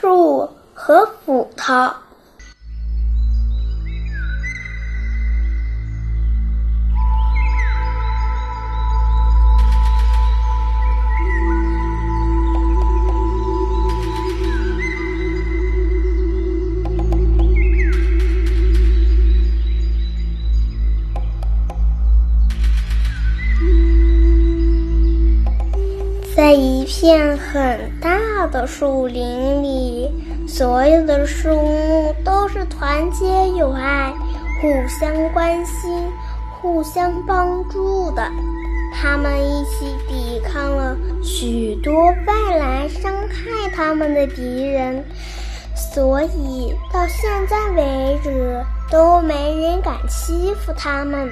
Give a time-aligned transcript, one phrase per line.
[0.00, 1.74] 树和斧头。
[26.38, 30.08] 在一片很大的树林里，
[30.46, 33.26] 所有的树木都是团结
[33.58, 34.14] 友爱、
[34.62, 36.06] 互相关心、
[36.52, 38.22] 互相帮助的。
[38.94, 41.92] 他们一起抵抗了许多
[42.24, 45.04] 外来伤害他们的敌人，
[45.74, 51.28] 所以到现在为止都没人敢欺负他们。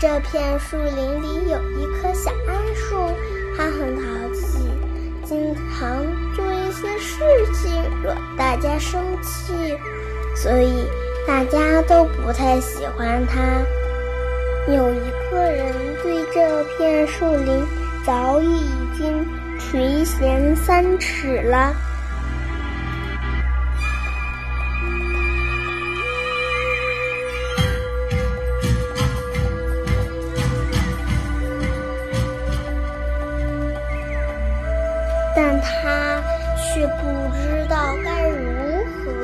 [0.00, 2.96] 这片树林里有一棵小桉树，
[3.54, 4.66] 它很淘气，
[5.26, 6.02] 经常
[6.34, 7.20] 做一些事
[7.52, 7.70] 情
[8.02, 9.52] 惹大家生气，
[10.34, 10.88] 所以
[11.26, 13.42] 大家都不太喜欢它。
[14.72, 15.70] 有一个人
[16.02, 17.62] 对这片树林
[18.02, 18.64] 早已
[18.96, 19.26] 经
[19.58, 21.74] 垂涎三尺了。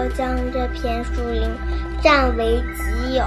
[0.00, 1.42] 要将这片树林
[2.02, 3.22] 占为己有。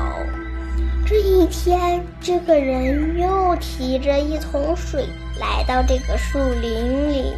[1.06, 5.08] 这一天，这个人又提着一桶水
[5.40, 7.34] 来到这个树林里。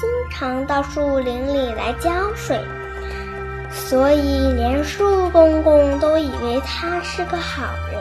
[0.00, 2.56] 经常到树林里来浇水，
[3.68, 7.98] 所以连树公公都以为他是个好人。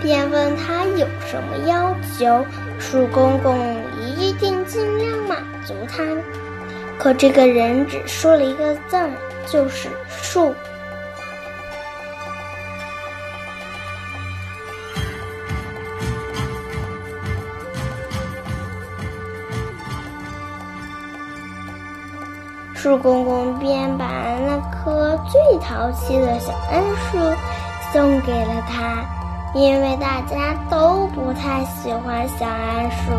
[0.00, 2.46] 便问他有什么要求，
[2.78, 3.58] 树公公
[4.00, 6.04] 一定尽量满足他。
[6.98, 8.96] 可这个人只说了一个字，
[9.46, 10.54] 就是“树”。
[22.74, 24.06] 树公公便把
[24.46, 26.80] 那棵最淘气的小桉
[27.10, 27.18] 树
[27.92, 29.04] 送给了他，
[29.54, 33.12] 因为大家都不太喜欢小桉树。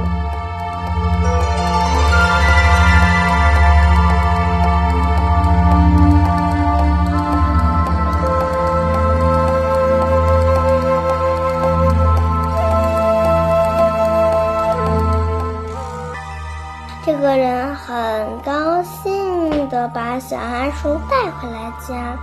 [17.37, 22.17] 人很高兴地把小桉树带回来家。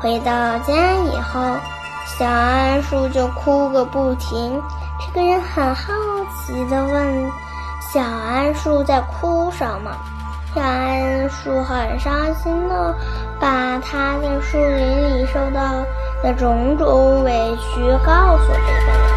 [0.00, 1.40] 回到家以后，
[2.18, 4.60] 小桉树就哭个不停。
[5.00, 5.92] 这个人很好
[6.36, 7.30] 奇地问
[7.92, 9.90] ：“小桉树在哭什么？”
[10.54, 12.94] 小桉树很伤心地
[13.40, 15.84] 把他在树林里受到
[16.22, 19.13] 的种种委屈告诉这个人。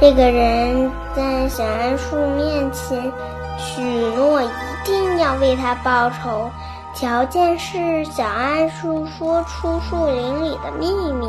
[0.00, 3.12] 这个人在小桉树面前
[3.58, 3.82] 许
[4.16, 4.48] 诺一
[4.82, 6.50] 定要为他报仇，
[6.94, 11.28] 条件是小桉树说出树林里的秘密。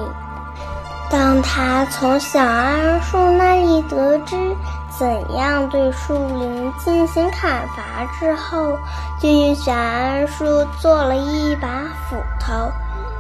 [1.10, 4.38] 当他从小桉树那里得知
[4.98, 8.78] 怎样对树林进行砍伐之后，
[9.20, 11.68] 就用小桉树做了一把
[12.10, 12.72] 斧头。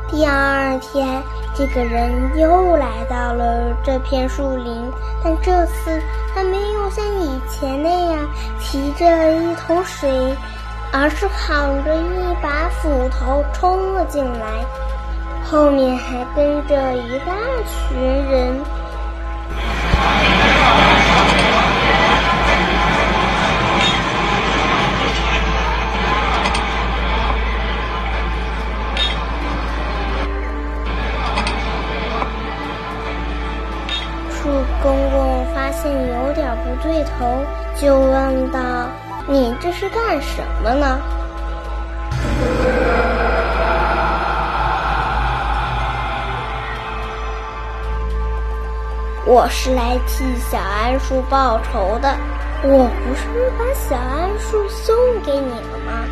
[0.10, 1.22] 第二天，
[1.54, 4.92] 这个人又来到了这片树林，
[5.24, 6.02] 但这次
[6.34, 8.30] 他没有像以前那样
[8.60, 10.10] 提着一桶水，
[10.92, 14.66] 而是扛着一把斧头冲了进来，
[15.44, 17.34] 后面还跟着一大
[17.66, 18.00] 群
[18.30, 18.60] 人。
[35.82, 37.44] 现有点不对头，
[37.76, 38.60] 就问道
[39.26, 41.00] ：“你这是干什么呢？”
[49.26, 52.16] 我是来替小桉树报仇的。
[52.64, 54.96] 我不是把小桉树送
[55.26, 56.06] 给你了吗？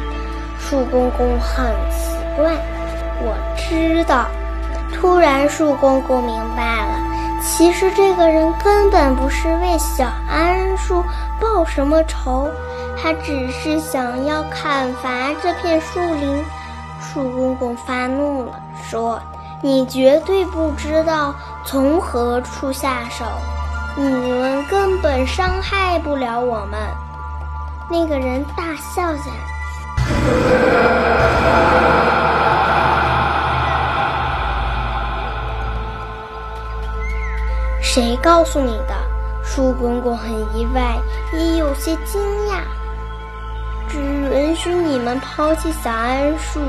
[0.57, 2.51] 树公公很奇怪。
[3.21, 4.25] 我知道。
[4.95, 6.94] 突然，树公公明白了，
[7.42, 11.04] 其实这个人根本不是为小桉树
[11.40, 12.50] 报什么仇，
[13.02, 16.44] 他只是想要砍伐这片树林。
[17.02, 19.20] 树公公发怒了，说
[19.62, 21.34] ：“你绝对不知道
[21.66, 23.26] 从何处下手。”
[23.98, 26.80] 你们根本伤害不了我们。
[27.90, 30.59] 那个人大笑起来。
[37.92, 38.94] 谁告诉你的？
[39.44, 40.96] 树公公很意外，
[41.34, 42.62] 也有些惊讶。
[43.88, 46.60] 只允许你们抛弃小桉树，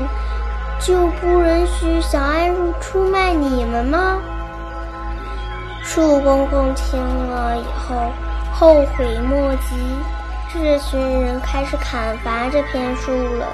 [0.79, 4.17] 就不允许小桉树出卖你们吗？
[5.83, 8.11] 树公公听了以后
[8.51, 9.75] 后悔莫及，
[10.51, 13.45] 这群人开始砍伐这片树了，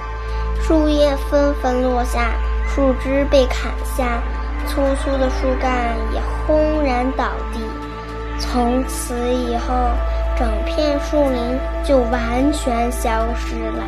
[0.62, 2.32] 树叶纷纷落下，
[2.66, 4.24] 树枝被砍下，
[4.68, 7.60] 粗粗的树干也轰然倒地。
[8.40, 9.74] 从此以后，
[10.38, 13.84] 整片树林就完全消失了。